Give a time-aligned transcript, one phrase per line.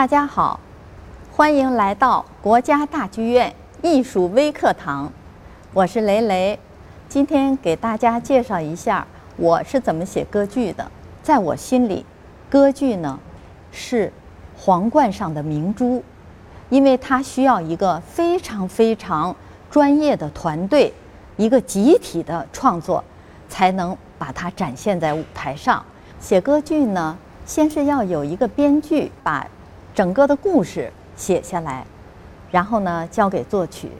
[0.00, 0.58] 大家好，
[1.30, 5.12] 欢迎来到国家大剧院艺术微课堂，
[5.74, 6.58] 我是雷雷。
[7.06, 9.06] 今天给大家介绍一下
[9.36, 10.90] 我是怎么写歌剧的。
[11.22, 12.06] 在我心里，
[12.48, 13.20] 歌剧呢
[13.72, 14.10] 是
[14.56, 16.02] 皇冠上的明珠，
[16.70, 19.36] 因为它需要一个非常非常
[19.70, 20.90] 专业的团队，
[21.36, 23.04] 一个集体的创作，
[23.50, 25.84] 才能把它展现在舞台上。
[26.18, 29.46] 写歌剧呢，先是要有一个编剧把
[30.00, 31.84] 整个的故事写下来，
[32.50, 33.90] 然后呢交给作曲，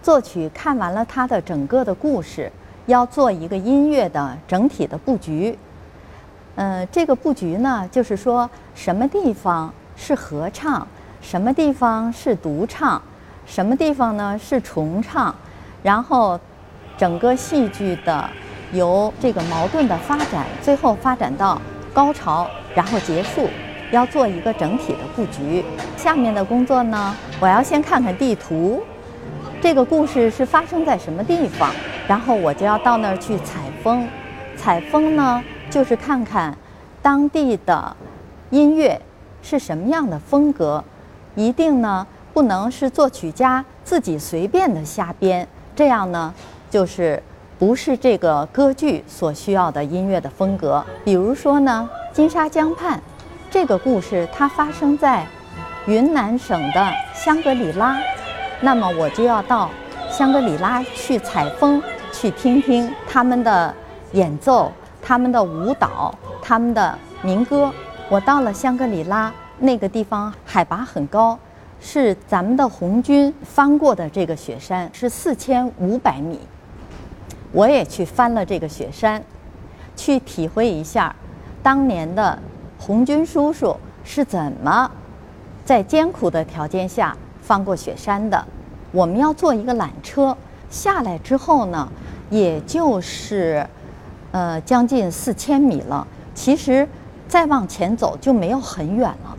[0.00, 2.48] 作曲看完了他的整个的故事，
[2.86, 5.58] 要做一个音乐的整体的布局。
[6.54, 10.86] 嗯，这个布局呢，就是说什么地方是合唱，
[11.20, 13.02] 什么地方是独唱，
[13.44, 15.34] 什么地方呢是重唱，
[15.82, 16.38] 然后
[16.96, 18.30] 整个戏剧的
[18.72, 21.60] 由这个矛盾的发展，最后发展到
[21.92, 23.48] 高潮，然后结束。
[23.90, 25.64] 要做一个整体的布局。
[25.96, 28.82] 下面的工作呢，我要先看看地图，
[29.60, 31.70] 这个故事是发生在什么地方，
[32.06, 34.06] 然后我就要到那儿去采风。
[34.56, 36.56] 采风呢，就是看看
[37.00, 37.96] 当地的
[38.50, 39.00] 音乐
[39.42, 40.82] 是什么样的风格，
[41.34, 46.32] 一定呢不能是作曲家自己随便的瞎编，这样呢
[46.70, 47.22] 就是
[47.58, 50.84] 不是这个歌剧所需要的音乐的风格。
[51.04, 53.00] 比如说呢，金沙江畔。
[53.50, 55.26] 这个故事它发生在
[55.86, 57.96] 云南省的香格里拉，
[58.60, 59.70] 那么我就要到
[60.10, 61.82] 香格里拉去采风，
[62.12, 63.74] 去听听他们的
[64.12, 67.72] 演奏、他们的舞蹈、他们的民歌。
[68.10, 71.38] 我到了香格里拉那个地方，海拔很高，
[71.80, 76.38] 是咱们的红军翻过的这个雪山，是四千五百米。
[77.50, 79.22] 我也去翻了这个雪山，
[79.96, 81.16] 去体会一下
[81.62, 82.38] 当年的。
[82.78, 84.90] 红军叔叔是怎么
[85.64, 88.42] 在艰苦的条件下翻过雪山的？
[88.92, 90.36] 我们要坐一个缆车
[90.70, 91.86] 下来之后呢，
[92.30, 93.66] 也就是
[94.30, 96.06] 呃将近四千米了。
[96.34, 96.88] 其实
[97.26, 99.36] 再往前走就没有很远了，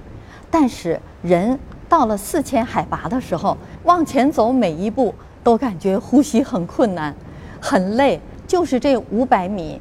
[0.51, 1.57] 但是人
[1.87, 7.15] 到了四千海拔的时候，往前走每一步都感觉呼吸很困难、
[7.61, 8.19] 很累。
[8.45, 9.79] 就是这五百米，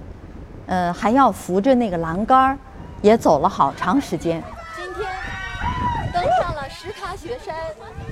[0.66, 2.58] 呃，还要扶着那个栏杆儿。
[3.02, 4.42] 也走了好长时间。
[4.76, 5.08] 今天
[6.12, 7.54] 登上了石卡雪山，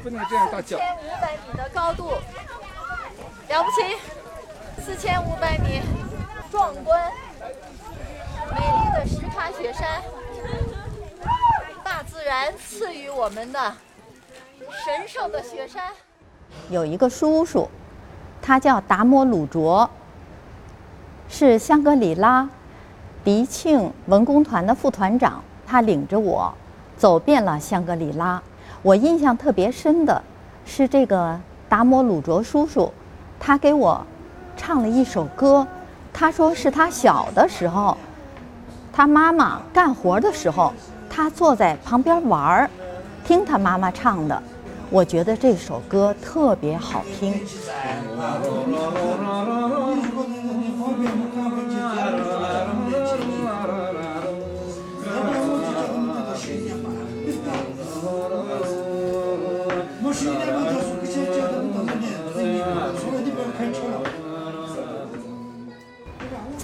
[0.03, 0.77] 不能这样大叫。
[0.79, 2.11] 四千五百米的高度，
[3.49, 3.97] 了不起！
[4.81, 5.81] 四千五百米，
[6.51, 7.11] 壮观！
[8.53, 10.03] 美丽的石卡雪山，
[11.83, 13.75] 大自然赐予我们的
[14.61, 15.83] 神圣的雪山。
[16.71, 17.69] 有一个叔叔，
[18.41, 19.91] 他叫达摩鲁卓，
[21.29, 22.49] 是香格里拉。
[23.27, 26.55] 迪庆文工团的副团长，他领着我
[26.97, 28.41] 走遍了香格里拉。
[28.83, 30.23] 我印象特别深的
[30.65, 31.37] 是这个
[31.69, 32.93] 达摩鲁卓叔叔，
[33.41, 34.01] 他给我
[34.57, 35.67] 唱了一首歌。
[36.13, 37.99] 他说是他小的时候，
[38.93, 40.73] 他妈妈干活的时候，
[41.11, 42.71] 他坐在旁边玩儿，
[43.25, 44.41] 听他妈妈唱的。
[44.89, 47.35] 我觉得这首歌特别好听。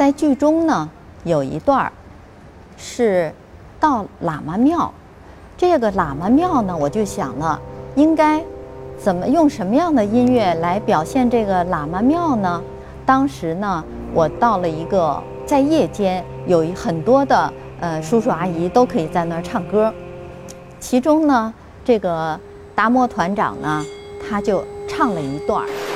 [0.02, 0.88] 在剧中呢，
[1.22, 1.92] 有一段儿
[2.76, 3.32] 是
[3.78, 4.92] 到喇嘛庙。
[5.56, 7.60] 这个喇嘛庙呢，我就想了，
[7.94, 8.42] 应该
[8.98, 12.60] 怎么用什么样的音乐来表现这个喇嘛庙呢？
[13.06, 19.94] 当时呢，我到了一个在夜间有很多的呃叔叔阿姨都可以在那儿唱歌，
[20.80, 22.36] 其中呢，这个
[22.74, 23.86] 达摩团长呢，
[24.28, 25.91] 他就唱了一段儿。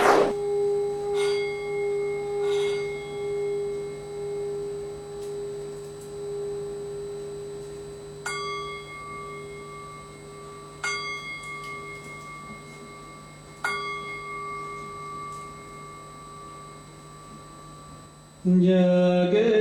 [18.47, 19.56] जग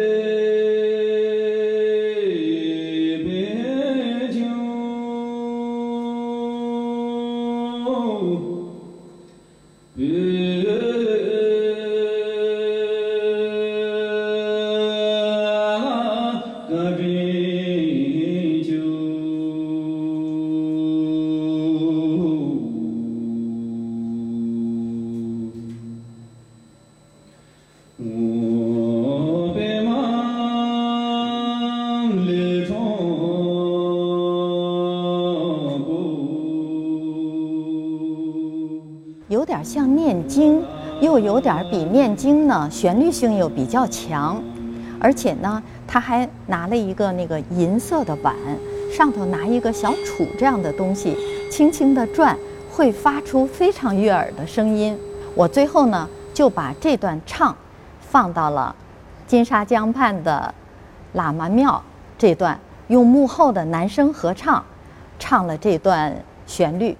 [39.28, 40.64] 有点像念经，
[41.02, 44.40] 又有点比念经呢旋律性又比较强，
[45.00, 48.36] 而且呢，他还拿了一个那个银色的碗，
[48.96, 51.18] 上头拿一个小杵这样的东西，
[51.50, 52.38] 轻轻地转，
[52.72, 54.96] 会发出非常悦耳的声音。
[55.34, 57.56] 我最后呢，就把这段唱
[58.00, 58.76] 放到了
[59.26, 60.54] 金沙江畔的
[61.16, 61.82] 喇嘛庙
[62.16, 64.64] 这段，用幕后的男声合唱
[65.18, 66.96] 唱了这段旋律。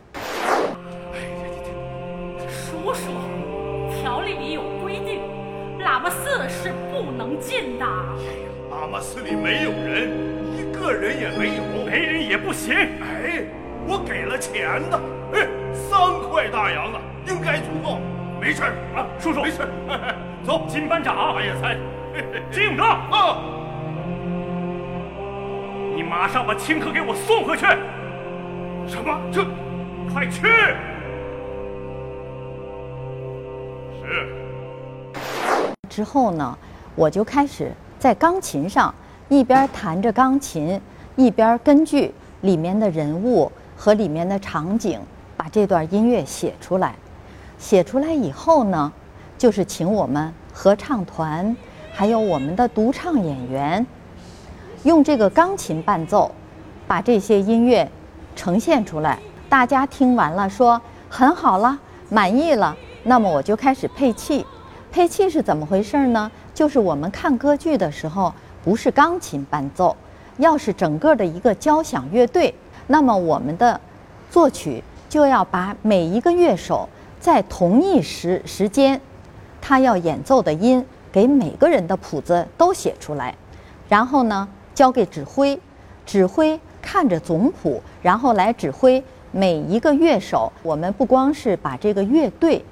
[14.38, 15.00] 钱呢，
[15.34, 18.00] 哎，三块大洋啊，应该足够。
[18.40, 18.64] 没事
[18.96, 19.62] 啊，叔叔，没事。
[20.46, 21.78] 走，金班长，马野餐，
[22.52, 23.42] 金永德，啊，
[25.96, 27.66] 你马上把青稞给我送回去。
[28.88, 29.20] 什么？
[29.32, 29.44] 这
[30.14, 30.48] 快去！
[34.02, 34.30] 是
[35.90, 36.58] 之后呢，
[36.94, 38.94] 我就开始在钢琴上
[39.30, 40.80] 一边弹着钢琴，
[41.16, 45.00] 一边根据里面的人物和里面的场景，
[45.36, 46.96] 把这段音乐写出来。
[47.58, 48.92] 写出来以后呢，
[49.38, 51.56] 就是请我们合唱团，
[51.94, 53.86] 还有我们的独唱演员，
[54.84, 56.32] 用这个钢琴伴奏，
[56.88, 57.90] 把这些音乐
[58.36, 59.20] 呈现出来。
[59.48, 61.80] 大家听完了说很好了，
[62.10, 64.46] 满意了，那么我就开始配器。
[64.92, 66.32] 配器是怎么回事呢？
[66.54, 68.34] 就是我们看歌剧的时候，
[68.64, 69.96] 不是钢琴伴奏，
[70.38, 72.54] 要是整个的一个交响乐队，
[72.88, 73.80] 那么我们的
[74.30, 76.88] 作曲就要把每一个乐手
[77.20, 79.00] 在同一时时间，
[79.62, 83.34] 他要演奏的音给每个人的谱子都写出来，
[83.90, 85.60] 然后呢交给指挥，
[86.06, 90.52] 指挥看着总谱，然后来指挥每一个乐手。
[90.62, 92.64] 我们不光是把这个乐队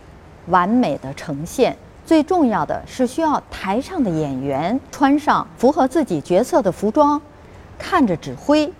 [0.47, 1.75] 完美的呈现，
[2.05, 7.19] 最重要的是需要台上的演员穿上符合自己角色的服装，
[7.79, 8.71] 看着指挥。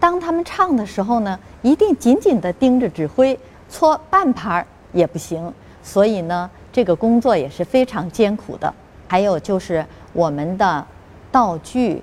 [0.00, 5.52] 当他们唱的时候呢，一定紧紧地盯着指挥，搓半拍儿也不行。
[5.82, 8.72] 所以呢，这个工作也是非常艰苦的。
[9.06, 10.86] 还有就是我们的
[11.32, 12.02] 道具、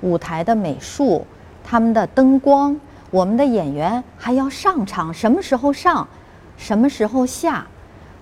[0.00, 1.26] 舞台的美术、
[1.64, 2.78] 他们的灯光，
[3.10, 6.06] 我们的演员还要上场，什么时候上，
[6.56, 7.66] 什么时候下，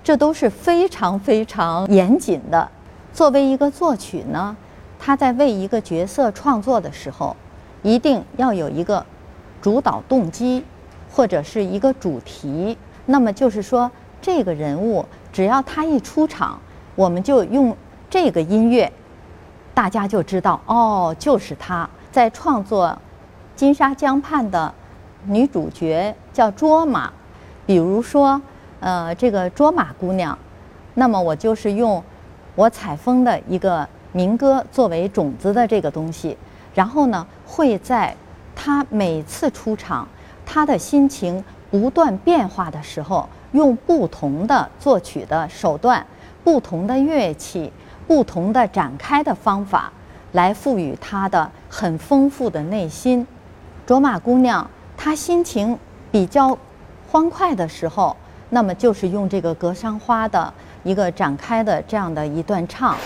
[0.02, 2.68] 这都是非常非常严谨的。
[3.12, 4.56] 作为一个作曲呢，
[4.98, 7.36] 他在为一个角色创作的时候，
[7.86, 9.06] 一定要有一个
[9.62, 10.64] 主导动机，
[11.08, 12.76] 或者是一个主题。
[13.04, 13.88] 那么就是说，
[14.20, 16.58] 这个人物只要他一出场，
[16.96, 17.76] 我们就用
[18.10, 18.92] 这个音乐，
[19.72, 22.98] 大家就知道哦，就是他在创作
[23.54, 24.74] 金沙江畔的
[25.26, 27.12] 女主角叫卓玛。
[27.64, 28.42] 比如说，
[28.80, 30.36] 呃，这个卓玛姑娘，
[30.94, 32.02] 那么我就是用
[32.56, 36.36] 我采风的一个民歌作为种子的这个东西，
[36.74, 38.14] 然后呢，会在
[38.54, 40.06] 他每次出场，
[40.44, 46.04] 他的心情不断变化的时候，用不同的作曲的手段、
[46.42, 47.72] 不同的乐器、
[48.06, 49.92] 不同的展开的方法，
[50.32, 53.26] 来赋予他的很丰富的内心。
[53.86, 55.78] 卓玛姑娘她心情
[56.10, 56.58] 比较
[57.08, 58.16] 欢快的时候，
[58.50, 62.96] 那么就是用这个格桑花的一个展开的这样的一段唱。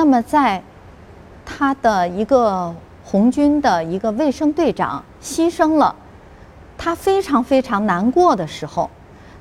[0.00, 0.62] 那么在
[1.44, 5.94] 他的一个红军的一个卫生队长牺牲了，
[6.78, 8.88] 他非常非常难过的时候，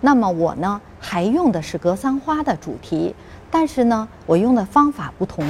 [0.02, 3.16] 那么我呢还用的是格桑花的主题，
[3.50, 5.46] 但是呢我用的方法不同。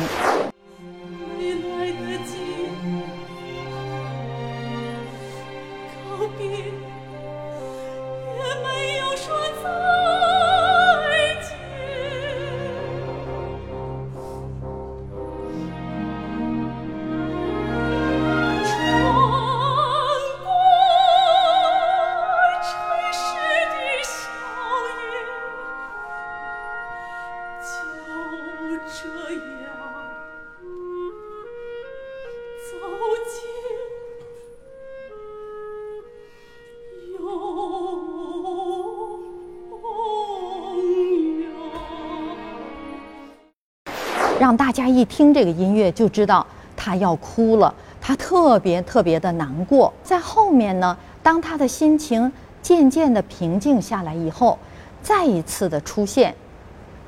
[44.40, 49.94] 让大家一听这个音乐就知道他要哭了，他特别特别的难过。
[50.02, 52.32] 在后面呢，当他的心情
[52.62, 54.58] 渐渐的平静下来以后，
[55.04, 56.34] 再一次的出现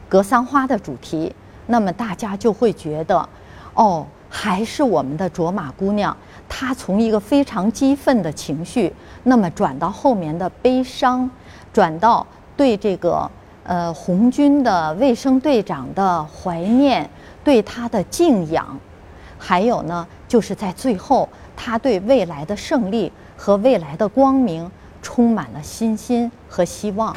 [0.10, 1.34] 格桑花的主题，
[1.68, 3.30] 那么大家就会觉得，
[3.76, 6.16] 哦，还是我们的卓玛姑娘，
[6.50, 11.32] 她从一个非常激愤的情绪，那么转到后面的悲伤，
[11.72, 13.32] 转到对这个。
[13.64, 17.08] 呃，红军的卫生队长的怀念，
[17.44, 18.80] 对他的敬仰，
[19.38, 24.70] 还有呢，就是在最后，他对未来的胜利和未来的光明
[25.02, 27.16] 充满了信心和希望。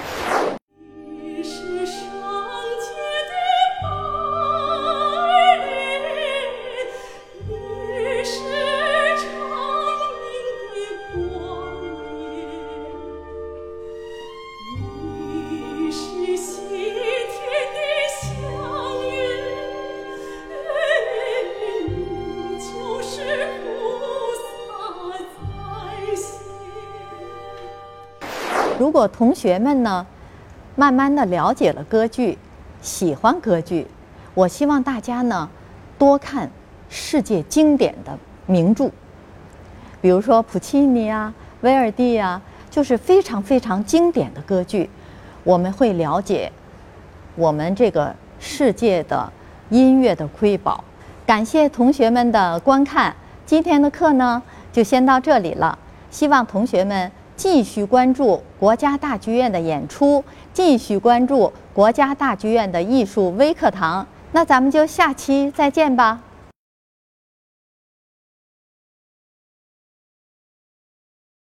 [28.77, 30.05] 如果同学们呢，
[30.75, 32.37] 慢慢的了解了歌剧，
[32.83, 33.87] 喜欢歌剧，
[34.35, 35.49] 我希望大家呢，
[35.97, 36.51] 多看
[36.89, 38.91] 世界经典的名著，
[40.01, 44.91] 比如说普契尼啊、威尔第啊，就是非常非常经典的歌剧，
[45.45, 46.51] 我们会了解
[47.37, 49.33] 我们这个世界的
[49.71, 50.83] 音乐的瑰宝。
[51.25, 53.15] 感谢同学们的观看，
[53.47, 55.79] 今天的课呢就先到这里了，
[56.11, 57.11] 希望同学们。
[57.37, 64.07] 继续关注国家大剧院的演出，继续关注国家大剧院的艺术微课堂。
[64.33, 66.21] 那咱们就下期再见吧。